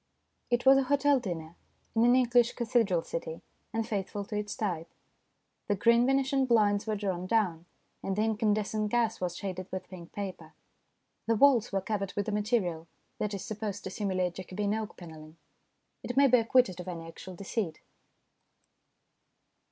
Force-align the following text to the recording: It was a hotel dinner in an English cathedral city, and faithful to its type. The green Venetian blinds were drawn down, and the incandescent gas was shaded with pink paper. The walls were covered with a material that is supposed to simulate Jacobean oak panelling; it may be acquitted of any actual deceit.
It 0.49 0.65
was 0.65 0.79
a 0.79 0.83
hotel 0.85 1.19
dinner 1.19 1.55
in 1.95 2.03
an 2.03 2.15
English 2.15 2.53
cathedral 2.53 3.03
city, 3.03 3.43
and 3.71 3.87
faithful 3.87 4.25
to 4.25 4.35
its 4.35 4.55
type. 4.55 4.89
The 5.67 5.75
green 5.75 6.07
Venetian 6.07 6.47
blinds 6.47 6.87
were 6.87 6.95
drawn 6.95 7.27
down, 7.27 7.67
and 8.01 8.15
the 8.15 8.23
incandescent 8.23 8.89
gas 8.89 9.21
was 9.21 9.37
shaded 9.37 9.67
with 9.71 9.89
pink 9.89 10.11
paper. 10.11 10.53
The 11.27 11.35
walls 11.35 11.71
were 11.71 11.81
covered 11.81 12.13
with 12.15 12.27
a 12.27 12.31
material 12.31 12.87
that 13.19 13.35
is 13.35 13.45
supposed 13.45 13.83
to 13.83 13.91
simulate 13.91 14.33
Jacobean 14.33 14.73
oak 14.73 14.97
panelling; 14.97 15.37
it 16.01 16.17
may 16.17 16.25
be 16.25 16.39
acquitted 16.39 16.79
of 16.79 16.87
any 16.87 17.07
actual 17.07 17.35
deceit. 17.35 17.79